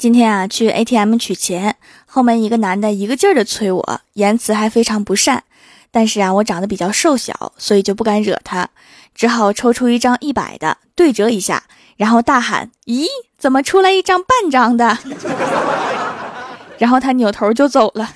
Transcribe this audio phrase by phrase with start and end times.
[0.00, 5.44] 今天啊，去 ATM 取钱，后面一个男的一个劲儿的催我，言辞还非常不善。
[5.90, 8.66] 但是啊，我长得比较瘦小，所以就不敢惹他，
[9.14, 11.64] 只好抽出一张一百的对折一下，
[11.98, 13.04] 然后大喊：“咦，
[13.36, 14.96] 怎么出来一张半张的？”
[16.80, 18.10] 然后他扭头就走了。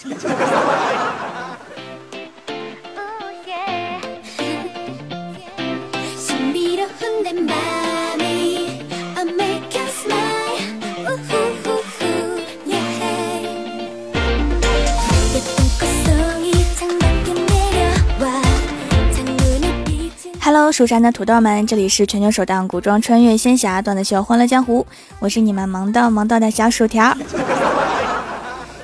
[20.56, 24.86] Hello，蜀山的土豆们，这里是全球首档古装穿越仙侠段子秀《欢乐江湖》，
[25.18, 27.12] 我是你们萌到萌到的小薯条。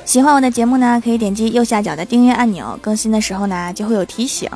[0.04, 4.50] 喜欢我的节目呢，可以点击右下角的订阅按钮，更新的时候呢就会有提醒。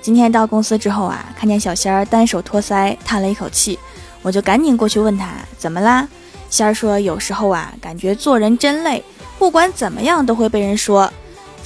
[0.00, 3.78] 今天到公司之后啊，看见小仙儿单手托腮，叹了一口气，
[4.22, 5.28] 我就赶紧过去问他
[5.58, 6.08] 怎么啦。
[6.48, 9.04] 仙儿说有时候啊，感觉做人真累，
[9.38, 11.12] 不管怎么样都会被人说。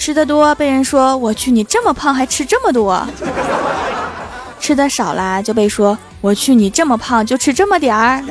[0.00, 3.06] 吃的多被人说我去你这么胖还吃这么多，
[4.58, 8.24] 吃的少啦就被说我去你这么胖就吃这么点儿，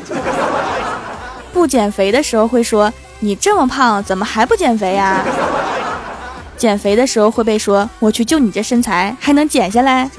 [1.54, 5.24] 不减肥的时候会说你这么胖怎么还不减肥呀？
[6.58, 10.10] 减肥的时候会被说我去就你这身材还能减下来？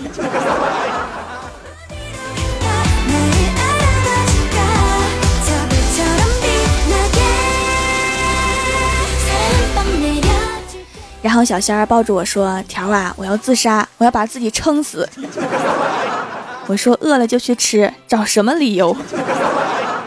[11.23, 15.09] 然后小仙儿抱住我说：“条啊，我要自杀，我要把自己撑死。
[16.67, 18.97] ”我说：“饿了就去吃，找什么理由？”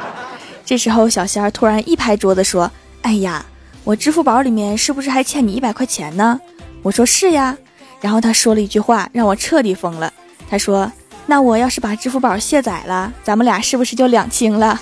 [0.66, 2.72] 这时候小仙儿突然一拍桌子说
[3.04, 3.46] ：“哎呀，
[3.84, 6.40] 我支付宝里面是不是还欠你一百块钱呢？”
[6.82, 7.56] 我说：“是呀。”
[8.02, 10.12] 然后他说了一句话让我彻底疯了。
[10.50, 10.92] 他说
[11.28, 14.80] ：“那我要是把支付宝卸载了，咱们俩是不是就两清了？”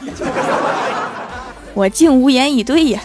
[1.73, 3.01] 我竟无言以对呀。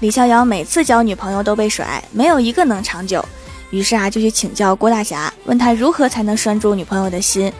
[0.00, 3.24] 李逍遥每次交女朋友都被甩，没有一个能长久。
[3.70, 7.52] 于是啊，就去请教郭大侠，问他如何才能拴住女朋友的心。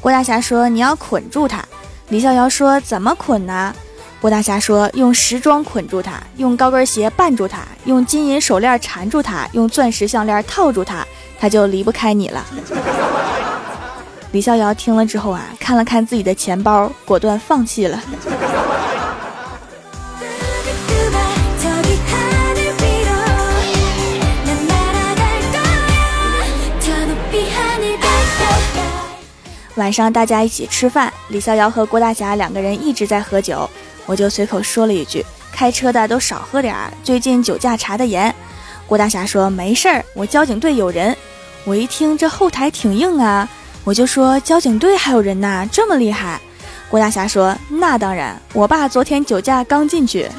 [0.00, 1.62] 郭大侠说：“你要捆住她。”
[2.08, 3.74] 李逍遥说：“怎么捆呢？”
[4.20, 11.06] 郭大侠说：“用时装捆住她，用高跟鞋绊住她，用金银手链缠住她，用钻石项链套住她，
[11.38, 12.44] 她就离不开你了。
[14.32, 18.02] ”李逍遥听了之后啊，看了看自己的钱包，果断放弃了。
[29.82, 33.68] 晚上大家一起吃饭，李逍遥和郭大侠两个人一直在喝酒，
[34.06, 38.32] 我就随口说了一句：“开车的都少喝点儿，最近酒驾查的严。”
[38.86, 41.16] 郭大侠说：“没事儿，我交警队有人。”
[41.66, 43.48] 我一听这后台挺硬啊，
[43.82, 46.40] 我就说：“交警队还有人呐，这么厉害？”
[46.88, 50.30] 郭大侠说：“那当然，我爸昨天酒驾刚进去。”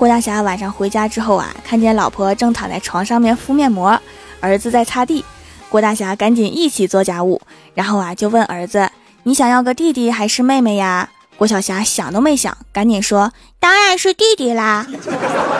[0.00, 4.00] 郭大侠晚上回家之后啊，看见老婆正躺在床上面敷面膜，
[4.40, 5.22] 儿子在擦地。
[5.68, 7.38] 郭大侠赶紧一起做家务，
[7.74, 8.88] 然后啊就问儿子
[9.24, 14.86] ：“你想要个弟弟还是妹妹呀？”郭小霞想都没想，赶紧说：“当然是弟弟啦。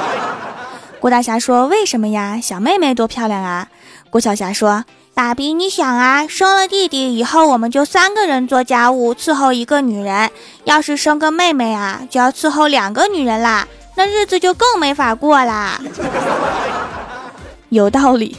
[0.99, 2.41] ”郭大侠说：“为什么呀？
[2.43, 3.69] 小妹妹多漂亮啊！”
[4.09, 10.31] 郭小霞说：“爸比，你想啊，生了弟弟以后，我们就三个人做家务，伺候一个女人；
[10.65, 15.81] 要是生个妹妹啊，就要伺候两个女人啦。”那日子就更没法过啦，
[17.69, 18.37] 有道理。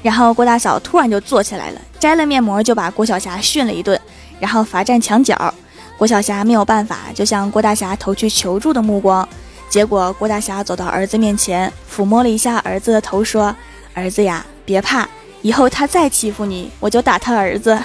[0.00, 4.00] 然后郭大嫂突然就坐起来了，摘了面膜就把郭晓霞训了一顿，
[4.40, 5.52] 然后罚站墙角。
[5.98, 9.28] 郭晓霞没有办法，就向郭大侠投去求助的目光。
[9.68, 13.54] 结果郭大侠走到儿子面前，抚摸了一下儿子的头，说
[13.92, 15.08] ：“儿子呀。”别怕，
[15.40, 17.74] 以后他再欺负你，我就打他儿子。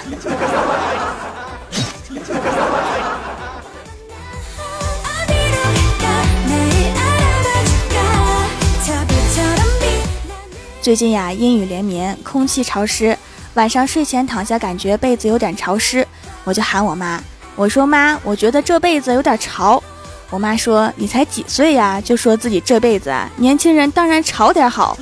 [10.82, 13.16] 最近呀，阴雨连绵，空气潮湿，
[13.54, 16.06] 晚上睡前躺下感觉被子有点潮湿，
[16.44, 17.18] 我就喊我妈，
[17.56, 19.82] 我说妈，我觉得这被子有点潮。
[20.28, 24.98] 我妈说你才几岁呀，就说自己这辈子啊年轻人当然潮点好。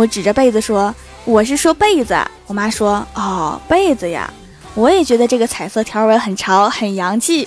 [0.00, 0.94] 我指着被子说
[1.26, 2.16] ：“我是说被子。”
[2.48, 4.32] 我妈说：“哦，被子呀。”
[4.72, 7.46] 我也觉得这个彩色条纹很潮，很洋气，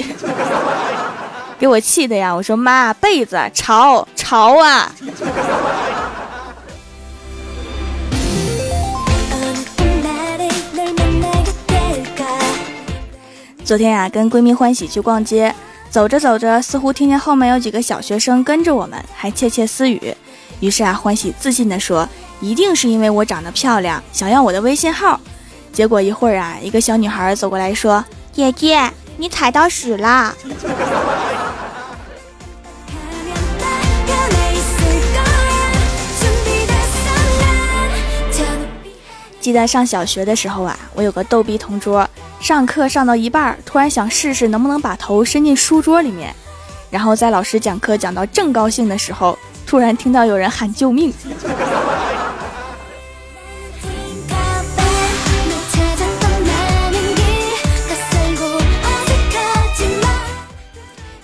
[1.57, 2.31] 给我气的呀！
[2.31, 4.91] 我说妈，被子潮潮啊！
[13.65, 15.55] 昨天呀，跟闺蜜欢喜去逛街，
[15.89, 20.15] 走着走着，似乎听见后面有几个小学生跟着我们，还窃窃私语。
[20.59, 22.07] 于是啊，欢喜自信地说
[22.43, 25.19] ：“一定是因为我长得漂亮，想要我的微信号。”
[25.71, 30.35] 结果一会儿啊，一个小女孩走过来说：“姐姐，你踩到屎啦！”
[39.39, 42.07] 记得上小学的时候啊，我有个逗逼同桌，
[42.39, 46.35] 上课上到一半，突然想试试能不能把头伸进书桌里面，
[46.91, 51.11] 然后在老师讲课讲到正高兴的时候，突然听到有人喊救命。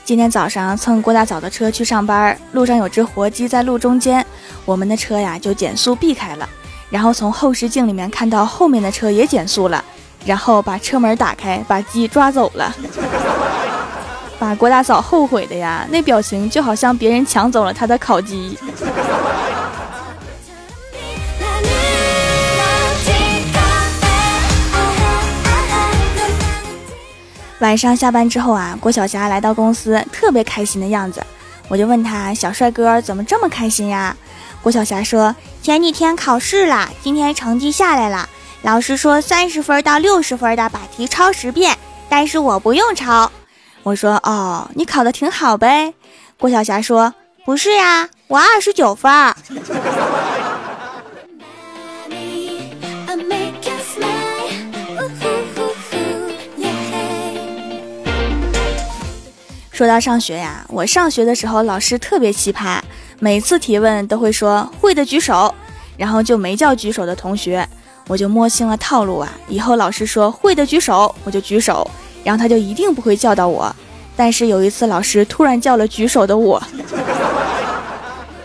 [0.10, 4.26] 今天早上蹭郭大嫂的车去上班，路上有只活鸡在路中间，
[4.66, 6.50] 我们的车呀就减速避开了。
[6.90, 9.86] 然后从后视镜里面看到后面的车也减速了，
[10.26, 12.76] 然后把车门打开，把鸡抓走了，
[14.40, 18.58] 把郭大嫂后悔的呀，那表情就好像别人抢走了她的烤鸡。
[27.60, 31.22] 晚上下班之后啊，郭晓霞来到公司，特别开心的样子，
[31.68, 34.16] 我就问他：“小帅哥怎么这么开心呀？”
[34.62, 35.36] 郭晓霞说。
[35.62, 38.30] 前几天考试了，今天成绩下来了。
[38.62, 41.78] 老师说三十分到六十分的把题抄十遍，
[42.08, 43.30] 但是我不用抄。
[43.84, 45.94] 我说哦，你考的挺好呗。
[46.40, 47.14] 郭晓霞说
[47.44, 49.12] 不是呀，我二十九分。
[59.80, 62.82] 说到上学呀，我上学的时候老师特别奇葩。
[63.20, 65.56] 每次提问都会说会的举手，
[65.96, 67.66] 然后就没叫举手的同学，
[68.06, 69.32] 我就摸清了套路啊！
[69.48, 71.90] 以后老师说会的举手，我就举手，
[72.26, 73.74] 然后他就一定不会叫到我。
[74.18, 76.62] 但是有一次老师突然叫了举手的我，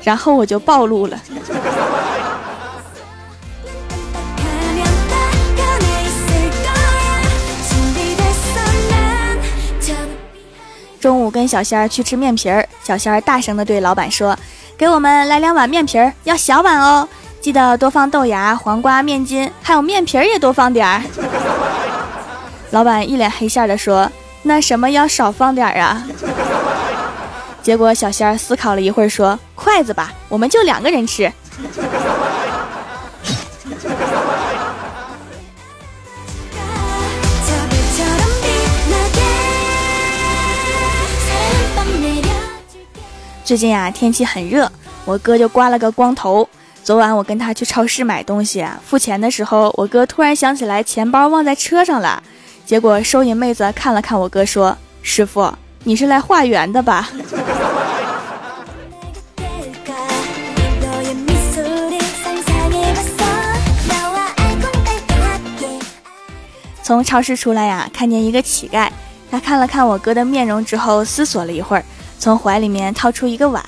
[0.05, 1.21] 然后我就暴露了。
[11.05, 14.35] 中午跟小仙儿去吃面皮儿，小仙儿大声的对老板说。
[14.75, 17.07] 给我们来两碗面皮儿，要小碗哦，
[17.43, 21.03] 记得多放豆芽、黄瓜、面筋，还有面皮儿也多放点儿。
[22.73, 24.11] 老板一脸黑线的说
[24.45, 26.03] ：“那什么要少放点儿啊？”
[27.63, 31.31] 结果小仙儿思考了一会儿说：“筷子吧，我们就两个人吃。”
[43.45, 44.73] 最近啊，天气很热，
[45.05, 46.49] 我哥就刮了个光头。
[46.83, 52.23] 昨晚我跟他去超市买东西，付钱的时候，我哥突然想起来钱包忘在车上了。
[52.65, 55.53] 结果收银妹子看了看我哥，说：“师傅，
[55.83, 57.11] 你是来化缘的吧？”
[66.83, 68.89] 从超市出来呀，看见一个乞丐，
[69.31, 71.85] 他看了看我哥的面容之后，思索了一会儿。
[72.19, 73.63] 从怀里面掏出一个碗，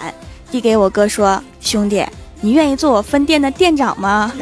[0.50, 2.04] 递给我哥说：“兄弟，
[2.40, 4.32] 你愿意做我分店的店长吗？”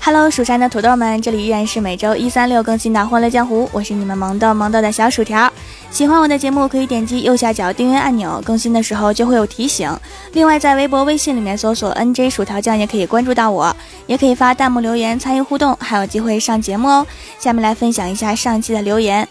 [0.00, 5.52] 哈喽，蜀山的土豆们，这里依然是每周一、三、六更新的《欢乐江湖》，我是你们萌豆萌豆的小薯条。
[5.98, 9.90] 喜欢我的节目，可以点击右下角订阅按钮，更新的时候就会有提醒。
[10.30, 13.74] 另外，在微博、微信里面搜索 “nj 薯条酱”也可以关注到我，
[14.06, 17.04] 也可以发弹幕留言参与互动，还有机会上节目哦。
[17.40, 19.26] 下面来分享一下上期的留言。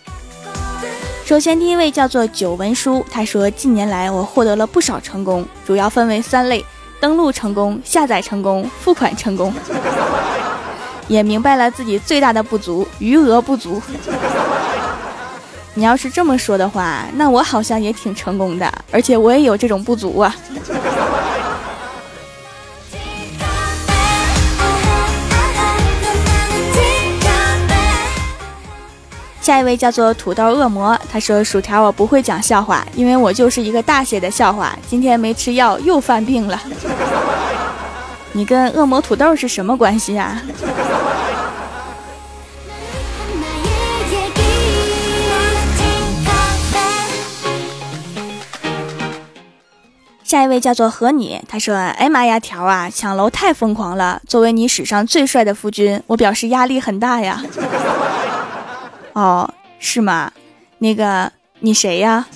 [1.23, 6.65] 首先，第一位叫做九文书，他说：“近年来我获得了不少成功，主要分为三类：
[6.99, 9.53] 登录成功、下载成功、付款成功。
[11.07, 13.81] ”也明白了自己最大的不足，余额不足。
[15.77, 20.35] 你要是这么说的话，那我好像也挺成功的，而且我也有这种不足啊。
[29.39, 34.75] 下一位叫做土豆恶魔，他说：“薯条，我不会讲笑话，因为我就是一个大写的笑话。
[34.89, 36.59] 今天没吃药又犯病了。
[38.31, 40.41] 你跟恶魔土豆是什么关系呀？”
[50.27, 54.21] 下一位叫做和你，他说：“哎妈呀，条啊，抢楼太疯狂了！
[54.27, 57.41] 作为你史上最帅的夫君，我表示压力很大呀。”
[59.15, 60.29] 哦，是吗？
[60.79, 61.31] 那个
[61.61, 62.27] 你谁呀？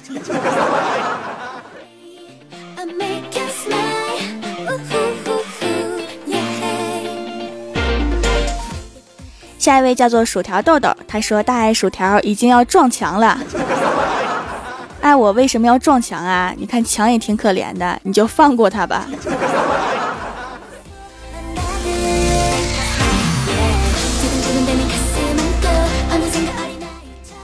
[9.60, 13.38] 下一位叫做薯条豆豆，他说：“大爱薯条已经要撞墙了。”
[15.02, 16.54] 爱我为什么要撞墙啊？
[16.56, 19.08] 你看墙也挺可怜的，你就放过他吧。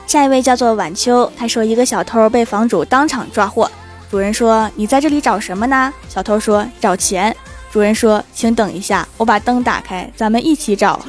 [0.05, 3.69] 下一位叫做晚秋，他说一个小偷被房主当场抓获，
[4.09, 5.91] 主人说你在这里找什么呢？
[6.07, 7.35] 小偷说找钱。
[7.69, 10.99] 主人说请等一下，我把灯打开，咱们一起找。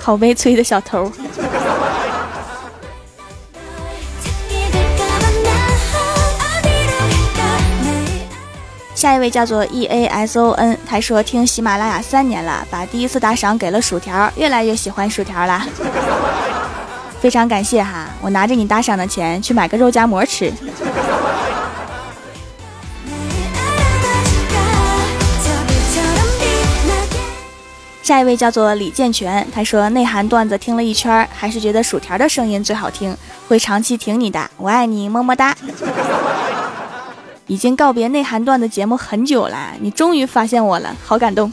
[0.00, 1.10] 好悲催的小偷。
[9.04, 15.62] 下一位叫做 E A S O N，他说听喜马拉雅三年了，把第一次打赏给了薯条，越来越喜欢薯条了，
[17.20, 18.08] 非常感谢哈！
[18.22, 20.50] 我拿着你打赏的钱去买个肉夹馍吃。
[28.02, 33.14] 下一位叫做李健全，他说内涵段子听了一圈，还是觉得薯条的声音最好听，
[33.48, 35.54] 会长期听你的，我爱你，么么哒。
[37.46, 41.52] 已经告别内涵段的节目很久了，你终于发现我了，好感动。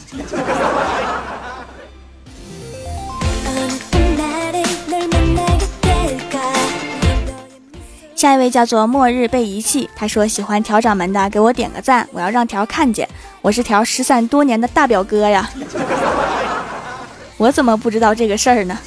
[8.14, 13.08] 下一位叫做末日被遗弃，他说喜欢条掌门的，给我点个赞，我要让条看见，
[13.42, 15.50] 我是条失散多年的大表哥呀。
[17.36, 18.78] 我怎么不知道这个事儿呢？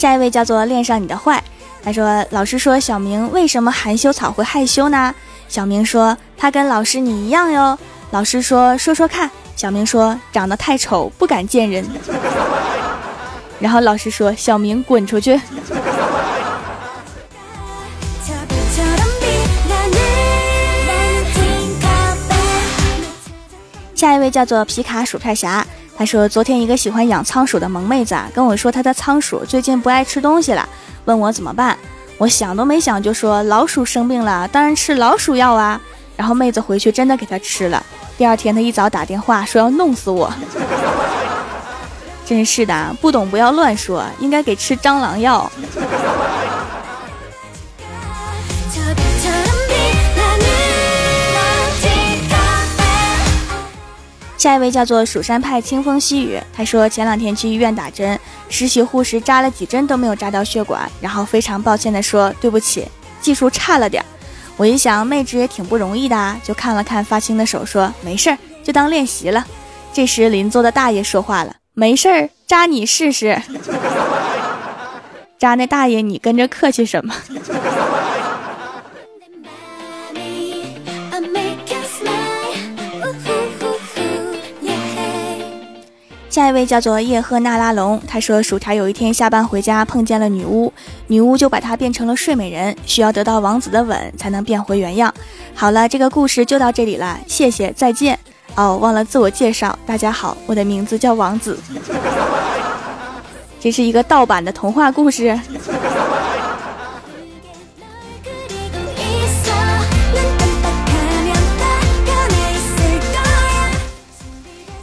[0.00, 1.44] 下一位叫做恋上你的坏，
[1.82, 5.14] 他说老师说小明为什么含羞草会害羞呢？
[5.46, 7.78] 小明说他跟老师你一样哟。
[8.10, 11.86] 老师说说说看，小明说长得太丑不敢见人。
[13.58, 15.38] 然后老师说小明滚出去。
[23.94, 25.66] 下一位叫做皮卡薯片侠。
[26.00, 30.66] 他说：“昨天一个喜欢养仓鼠的萌妹子啊，跟我说她的仓鼠最近不爱吃东西了，
[31.04, 31.76] 问我怎么办。
[32.16, 35.78] 我想都没想就说老鼠生病了，当然吃老鼠药啊。
[36.16, 37.84] 然后妹子回去真的给它吃了。
[38.16, 40.32] 第二天她一早打电话说要弄死我，
[42.24, 45.52] 真是的，不懂不要乱说，应该给吃蟑螂药。”
[54.40, 58.18] 下一位叫做蜀山派清风细雨，他说前两天去医院打针，
[58.48, 62.88] 实习护士扎了几针都没有扎到血管，然后非常抱歉的说对不起，
[63.20, 64.02] 技术差了点。
[64.56, 69.46] 我一想妹纸也挺不容易的，就看了看发青的手，说没事儿，就当练习了。
[69.92, 73.42] 这时邻座的大爷说话了，没事儿，扎你试试。
[75.38, 77.14] 扎那大爷，你跟着客气什么？
[86.30, 90.72] 下一位叫做叶赫那拉龙，他说薯条有一天下班回家碰见了女巫，
[91.08, 95.12] 女巫就把他变成了睡美人，需要得到王子的吻才能变回原样。
[95.56, 98.16] 好了，这个故事就到这里了，谢谢，再见。
[98.54, 101.58] 哦，忘了自我介绍，大家好，我的名字叫王子。
[103.58, 105.36] 这是一个盗版的童话故事。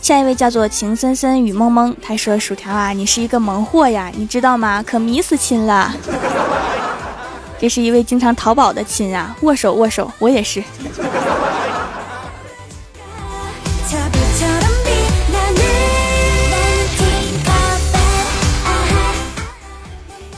[0.07, 4.81] 下一位叫做情深深雨蒙蒙，他说：“薯条啊，你是一个萌货呀，你知道吗？
[4.81, 5.93] 可迷死亲了。
[7.59, 10.63] 这是一位经常淘宝的亲啊，握手握手，我也是。”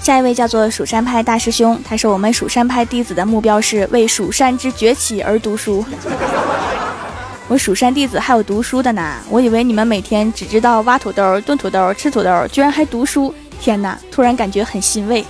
[0.02, 5.86] 下一位叫做蜀山派大师兄，他说：“我们蜀山派弟子的目标是为蜀山之崛起而读书。”
[7.50, 13.34] 我蜀山弟子还有读书的呢，我以为你们每天只知道挖土豆、炖土豆、吃土豆，居然还读书！
[13.60, 15.26] 天哪，突然感觉很欣慰。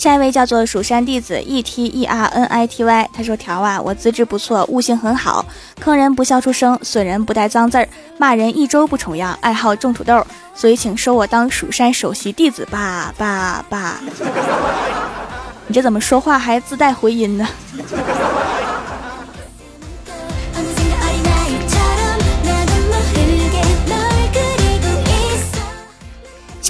[0.00, 5.44] 下一位叫做蜀山弟子 e t e r n i t y，他说：“条啊，我资质不错，悟性很好，
[5.78, 14.00] 坑人不笑出声，损人不带脏字儿，骂人一周不重样，爱好种土豆，所以请收我当蜀山首席弟子吧吧吧。”
[15.68, 17.46] 你这怎么说话还自带回音呢？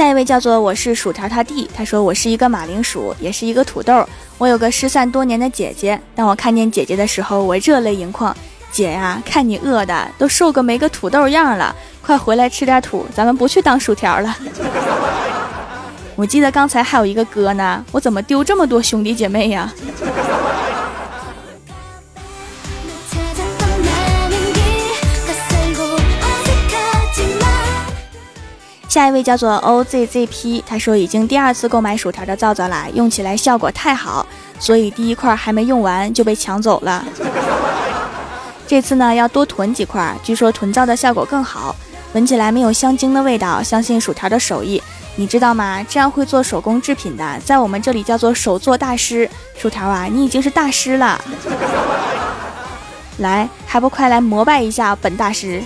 [0.01, 4.03] 下一位叫做我是薯条他弟，他说我是一个马铃薯，也是一个土豆。
[4.39, 8.35] 我有个失散多年的姐姐，当我看见姐姐的时候，我热泪盈眶。
[8.73, 14.35] 姐呀，看你饿的都瘦个没个土豆样了，快回来吃点土，咱们不去当薯条了。
[16.17, 19.71] 我记得刚才还有一个哥呢，我怎么丢这么多兄弟姐妹呀？
[28.91, 34.27] 下一位叫做 OZZP，他说已经第二次购买薯条的皂皂啦，用起来效果太好，
[34.59, 37.05] 所以第一块还没用完就被抢走了。
[38.67, 41.73] 这次呢要多囤几块，据说囤皂的效果更好，
[42.15, 43.63] 闻起来没有香精的味道。
[43.63, 44.83] 相信薯条的手艺，
[45.15, 45.87] 你知道吗？
[45.89, 49.31] 这样会做手工制品的，在我们这里叫做手作大师。
[49.57, 51.17] 薯条啊，你已经是大师了，
[53.19, 55.63] 来，还不快来膜拜一下本大师？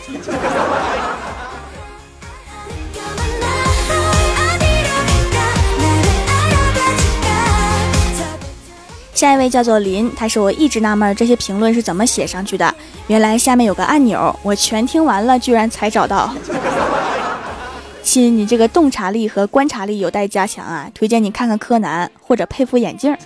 [9.15, 12.75] 下一位叫做林，他说我一直纳闷这些评论是怎么写上去的，
[13.07, 16.35] 原来下面有个按钮，我全听完了，居然才找到。
[18.03, 23.17] 亲，你这个洞察力和观察力有待加强啊，推荐你看看柯南或者配副眼镜。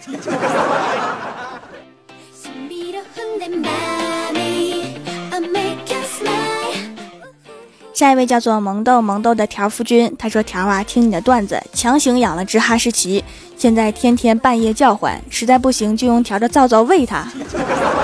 [7.98, 13.24] 下一位叫做萌豆萌豆的条夫君，他说条啊，听你的段子，强行养了只哈士奇，
[13.56, 17.26] 现在天天半夜叫唤，实在不行就用条的皂皂喂它。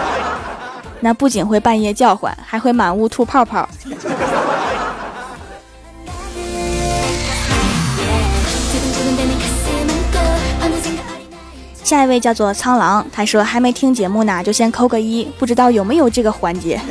[0.99, 3.69] 那不仅会半夜叫唤，还会满屋吐泡泡。
[11.85, 16.81] 下一位叫做苍狼，他说还没听节目呢，就先扣个一，不知道有没有这个环节。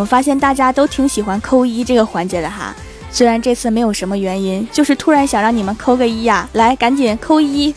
[0.00, 2.74] 我发现大家都挺喜欢扣一这个环节的哈，
[3.10, 7.74] 虽然这次没有什么原因，就是突然想让你们扣个一呀，来，赶紧扣一。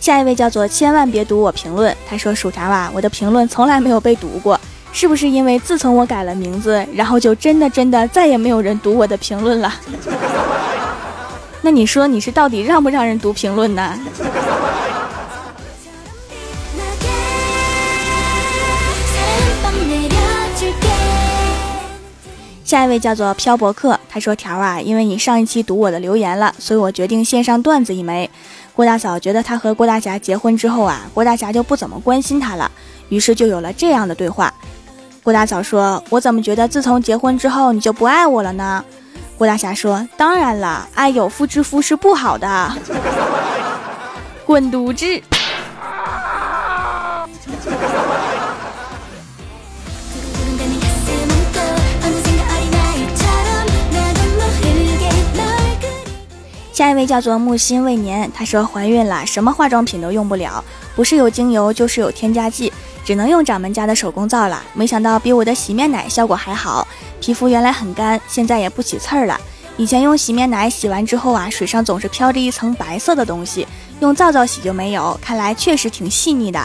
[0.00, 4.58] 下一位叫做千万别读我评论，他说薯条啊，我的评论从来没有被读过，
[4.90, 9.70] 是不是因为自从我改了名字，然后就真的真的再也没有人读我的评论了？
[11.62, 13.98] 那你说你是到底让不让人读评论呢？
[22.64, 28.28] 下一位叫做漂泊客，他说：“条啊，因为你上一期读我的留言了，所以我决定献上段子一枚。
[28.74, 32.68] 郭大嫂觉得他和郭大侠结婚之后啊，郭大侠就不怎么关心他了，
[33.08, 34.52] 于是就有了这样的对话。
[35.22, 38.84] 郭大嫂说：我怎么觉得自从结婚之后你就不爱我了呢？”
[39.38, 42.72] 郭大侠说：“当然了，爱有妇之夫是不好的。
[44.46, 45.22] ”滚犊子！
[56.76, 60.62] 下一位叫做木心未年，她说怀孕了，什么化妆品都用不了，
[60.94, 62.70] 不是有精油就是有添加剂。
[63.02, 66.86] 只能用掌门家的手工皂了，没想到比我的洗面奶效果还好。
[67.18, 69.40] 皮肤原来很干，现在也不起刺儿了。
[69.78, 73.66] 以前用洗面奶洗完之后啊，水上总是飘着一层白色的东西，
[74.00, 75.18] 用皂皂洗就没有。
[75.22, 76.60] 看来确实挺细腻的。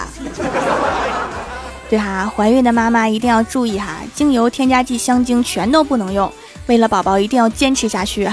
[1.89, 6.30] 对哈，怀孕的妈妈一定要注意哈，精油、添加剂、香精全都不能用。
[6.65, 8.30] 为了宝宝，一定要坚持下去。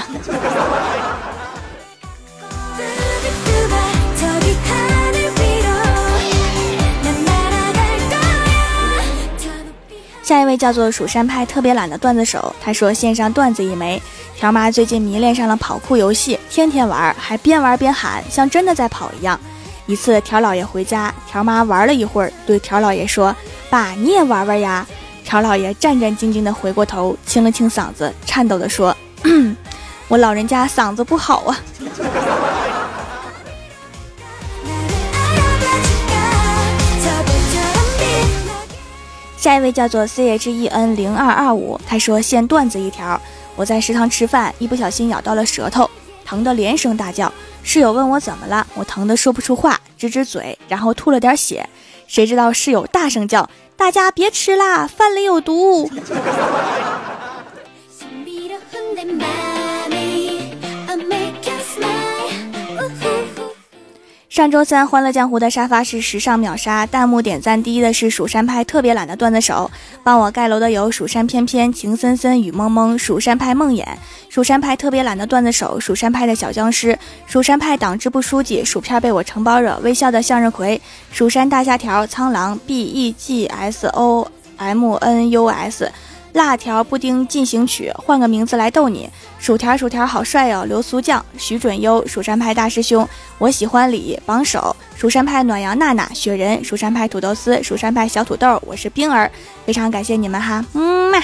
[10.29, 13.99] 下一位叫做蜀山派特别懒的段子手，他说线上段子一枚。
[14.37, 19.41] 条妈最近迷恋上了跑酷游戏，天天玩，还边玩边喊，像真的在跑一样。
[19.87, 23.35] 一次条老爷回家，条妈玩了一会儿，对条老爷说
[23.71, 24.87] ：“爸，你也玩玩呀。”
[25.25, 28.95] 条老爷战战兢兢地回过头，清了清嗓子，颤抖地说
[30.09, 31.59] ：“我老人家嗓子不好啊。”
[39.38, 43.18] 下一位叫做 C H E N 零二二五，他说现段子一条：
[43.55, 45.88] 我在食堂吃饭，一不小心咬到了舌头，
[46.24, 47.33] 疼得连声大叫。
[47.62, 51.68] 室友问我怎么了，我疼得说不出话，指指嘴，然后吐了点血。
[52.09, 53.48] 谁知道室友大声叫
[53.79, 55.88] ：“大家别吃啦，饭里有毒！”
[64.38, 69.68] 上周三，《欢乐江湖》的沙发是时尚秒杀，弹幕点赞第一的是蜀山派特别懒的段子手。
[70.05, 73.85] 帮我盖楼的有蜀山翩翩、情深深、雨蒙蒙、蜀山派梦魇、
[74.29, 76.96] 蜀山派特别懒的段子手、蜀山派的小僵尸、
[77.27, 85.90] 蜀山派党支部书记、薯片被我承包惹、微笑的向日葵、蜀山大虾条、苍狼、B E G S O M N U S。
[86.38, 89.11] 辣条布丁进行曲，换个名字来逗你。
[89.40, 93.07] 薯条薯条好帅哟，流苏酱，徐准优，蜀山派大师兄，
[93.38, 99.29] 我喜欢李榜首，蜀山派暖阳娜娜，雪人，蜀山派土豆丝，蜀山派小土豆，我是冰儿，
[99.66, 101.20] 非常感谢你们哈，嗯嘛。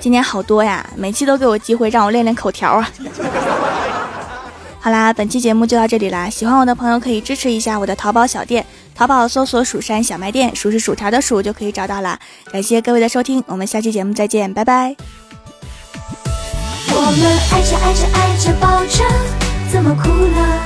[0.00, 2.90] 今天好多呀，每期都给我机会让我练练口条啊。
[4.82, 8.66] 好啦，本期节目就到这里啦，喜欢我的朋友可以支持一下我的淘宝小店。
[9.00, 12.18] 淘宝搜索“蜀山小卖店”，数是薯条的数就可以找到了。
[12.52, 14.94] 感谢各位的收听，我们下期节目再见，拜拜。
[16.88, 19.02] 我们爱着爱着爱着抱着，
[19.72, 20.64] 怎么哭了？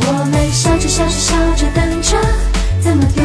[0.00, 2.18] 我们笑着笑着笑着等着，
[2.82, 3.22] 怎么丢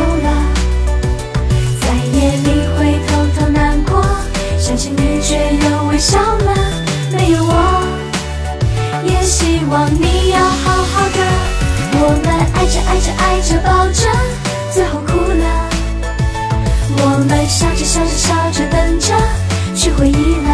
[19.97, 20.49] 回忆了。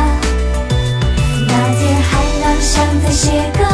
[1.48, 3.66] 那天海浪像在写歌，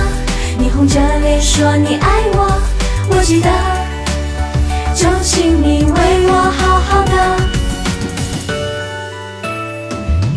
[0.57, 2.61] 你红着脸说你爱我，
[3.09, 3.49] 我记得，
[4.95, 7.13] 就请你为我好好的。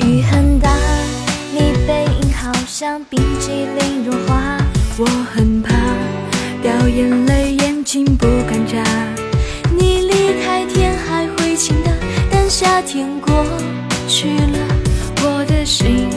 [0.04, 0.70] 雨很大，
[1.52, 4.58] 你背影好像冰淇淋融化，
[4.96, 5.74] 我很怕。
[6.62, 8.82] 掉眼泪，眼睛不敢眨。
[9.76, 11.90] 你离开，天还会晴的，
[12.30, 13.44] 但夏天过
[14.08, 14.58] 去了，
[15.68, 16.08] 心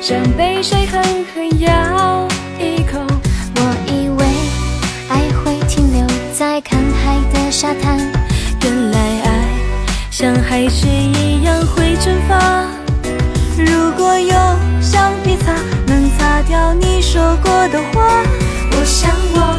[0.00, 1.02] 像被谁狠
[1.34, 3.00] 狠咬一口。
[3.56, 4.24] 我以为
[5.08, 7.98] 爱会停留在看海的沙滩，
[8.62, 9.48] 原来爱
[10.08, 12.68] 像海水一样会蒸发。
[13.58, 14.32] 如果有
[14.80, 15.52] 橡皮擦
[15.84, 18.22] 能擦掉你说过的话，
[18.70, 19.58] 我想我。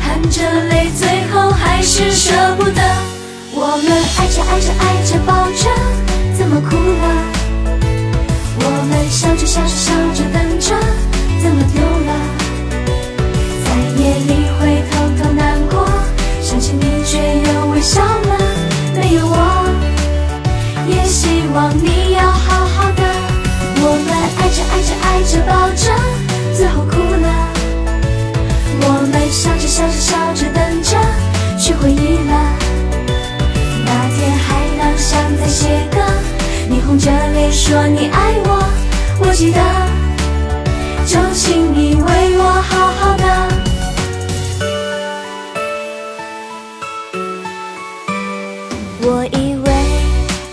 [0.00, 2.80] 含着泪，最后还是舍不得。
[3.52, 5.68] 我们爱着爱着爱着抱着，
[6.34, 7.29] 怎么哭了？
[9.50, 10.76] 笑着笑着等着，
[11.42, 12.10] 怎么丢了？
[13.64, 15.88] 在夜里会偷偷难过，
[16.40, 18.38] 想起你却又微笑了。
[18.94, 19.34] 没有我，
[20.86, 23.02] 也希望你要好好的。
[23.82, 25.90] 我们爱着爱着爱着抱着，
[26.56, 27.50] 最后哭了。
[28.82, 30.96] 我们笑着笑着笑着等着，
[31.58, 32.32] 去回忆了
[33.84, 35.98] 那天海浪像在写歌，
[36.68, 38.62] 你红着脸说你爱我，
[39.22, 39.60] 我记得，
[41.06, 43.24] 就请你为我好好的。
[49.02, 49.72] 我以为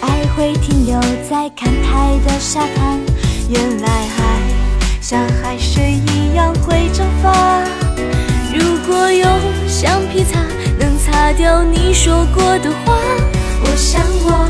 [0.01, 0.99] 爱会停留
[1.29, 2.99] 在看海的沙滩，
[3.49, 4.17] 原来海
[5.01, 7.63] 像海水一样会蒸发。
[8.53, 9.27] 如果用
[9.67, 10.39] 橡皮擦
[10.79, 12.95] 能擦掉你说过的话，
[13.63, 14.47] 我想我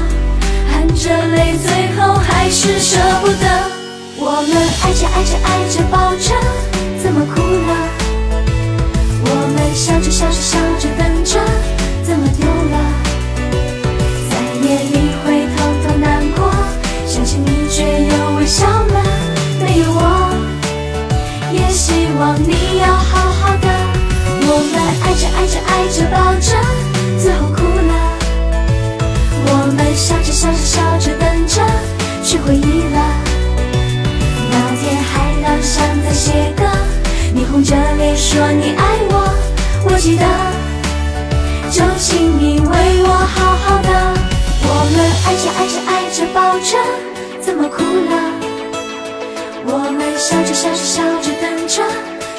[0.69, 3.46] 含着泪，最后还是舍不得。
[4.99, 6.33] 着爱着爱着抱着，
[7.03, 7.71] 怎么哭了？
[9.25, 11.39] 我们笑着笑着笑着等着，
[38.29, 39.23] 说你爱我，
[39.85, 40.25] 我记得，
[41.71, 43.89] 就请你为我好好的。
[44.67, 46.75] 我们爱着爱着爱着抱着，
[47.39, 48.11] 怎么哭了？
[49.63, 51.81] 我们笑着笑着笑着等着，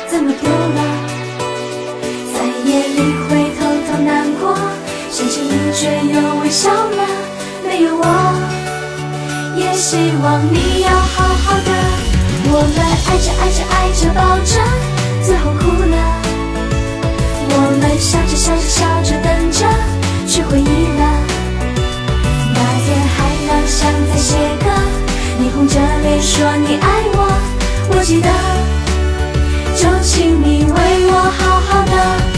[0.06, 0.80] 怎么丢了？
[2.34, 4.60] 在夜里会偷偷难过，
[5.10, 7.00] 想起你却又微笑了。
[7.64, 8.04] 没有我，
[9.56, 11.72] 也希望你要好好的。
[12.52, 12.76] 我们
[13.08, 14.60] 爱着爱着爱着抱着，
[15.28, 15.96] 最后哭了。
[17.50, 19.66] 我们笑着笑着笑着等着，
[20.26, 21.02] 去回忆了。
[22.54, 24.66] 那天海浪像在写歌，
[25.38, 27.28] 你红着脸说你爱我，
[27.90, 28.30] 我记得。
[29.76, 32.37] 就请你为我好好的。